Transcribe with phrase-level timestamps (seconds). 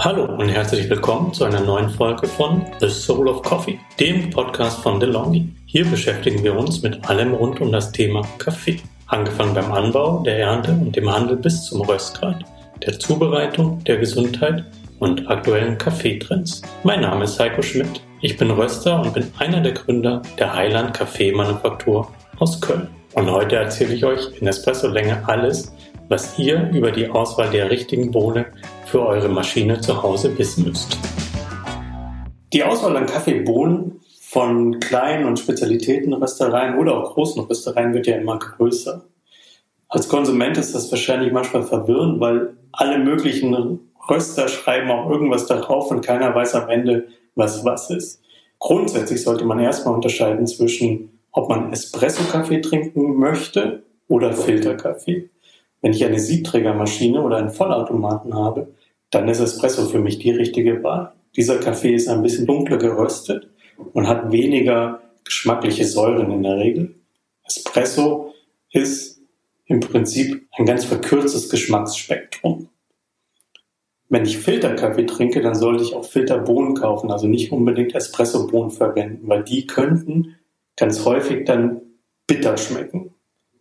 [0.00, 4.80] Hallo und herzlich willkommen zu einer neuen Folge von The Soul of Coffee, dem Podcast
[4.80, 5.48] von DeLonghi.
[5.66, 8.80] Hier beschäftigen wir uns mit allem rund um das Thema Kaffee.
[9.08, 12.44] Angefangen beim Anbau, der Ernte und dem Handel bis zum Röstgrad,
[12.86, 14.64] der Zubereitung, der Gesundheit
[15.00, 16.62] und aktuellen Kaffeetrends.
[16.84, 18.00] Mein Name ist Heiko Schmidt.
[18.20, 22.08] Ich bin Röster und bin einer der Gründer der Heiland Kaffeemanufaktur
[22.38, 22.86] aus Köln.
[23.14, 25.74] Und heute erzähle ich euch in Espresso-Länge alles,
[26.08, 28.46] was ihr über die Auswahl der richtigen Bohne
[28.90, 30.96] für eure Maschine zu Hause wissen müsst.
[32.54, 38.38] Die Auswahl an Kaffeebohnen von kleinen und Spezialitätenröstereien oder auch großen Röstereien wird ja immer
[38.38, 39.04] größer.
[39.88, 45.90] Als Konsument ist das wahrscheinlich manchmal verwirrend, weil alle möglichen Röster schreiben auch irgendwas darauf
[45.90, 48.22] und keiner weiß am Ende, was was ist.
[48.58, 55.28] Grundsätzlich sollte man erstmal unterscheiden zwischen, ob man Espresso-Kaffee trinken möchte oder Filterkaffee.
[55.80, 58.68] Wenn ich eine Siebträgermaschine oder einen Vollautomaten habe,
[59.10, 61.12] dann ist Espresso für mich die richtige Wahl.
[61.36, 63.50] Dieser Kaffee ist ein bisschen dunkler geröstet
[63.92, 66.94] und hat weniger geschmackliche Säuren in der Regel.
[67.44, 68.34] Espresso
[68.70, 69.20] ist
[69.66, 72.68] im Prinzip ein ganz verkürztes Geschmacksspektrum.
[74.08, 79.28] Wenn ich Filterkaffee trinke, dann sollte ich auch Filterbohnen kaufen, also nicht unbedingt Espressobohnen verwenden,
[79.28, 80.36] weil die könnten
[80.76, 81.82] ganz häufig dann
[82.26, 83.14] bitter schmecken.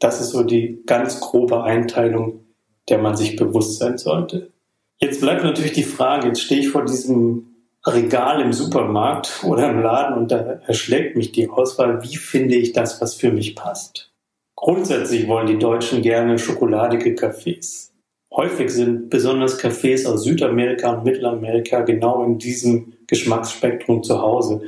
[0.00, 2.44] Das ist so die ganz grobe Einteilung,
[2.90, 4.52] der man sich bewusst sein sollte.
[5.00, 7.54] Jetzt bleibt natürlich die Frage, jetzt stehe ich vor diesem
[7.86, 12.72] Regal im Supermarkt oder im Laden und da erschlägt mich die Auswahl, wie finde ich
[12.72, 14.10] das, was für mich passt.
[14.56, 17.90] Grundsätzlich wollen die Deutschen gerne schokoladige Cafés.
[18.34, 24.62] Häufig sind besonders Cafés aus Südamerika und Mittelamerika genau in diesem Geschmacksspektrum zu Hause.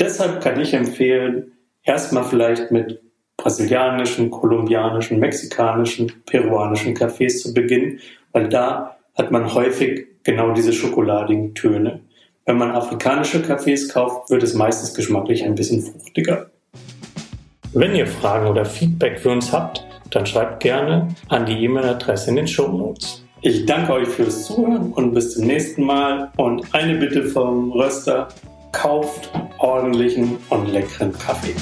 [0.00, 1.52] Deshalb kann ich empfehlen,
[1.84, 3.00] erstmal vielleicht mit
[3.36, 8.00] brasilianischen, kolumbianischen, mexikanischen, peruanischen Cafés zu beginnen,
[8.32, 12.00] weil da hat man häufig genau diese schokoladigen Töne.
[12.46, 16.50] Wenn man afrikanische Cafés kauft, wird es meistens geschmacklich ein bisschen fruchtiger.
[17.72, 22.36] Wenn ihr Fragen oder Feedback für uns habt, dann schreibt gerne an die E-Mail-Adresse in
[22.36, 23.24] den Show Notes.
[23.42, 26.30] Ich danke euch fürs Zuhören und bis zum nächsten Mal.
[26.36, 28.28] Und eine Bitte vom Röster,
[28.72, 31.54] kauft ordentlichen und leckeren Kaffee.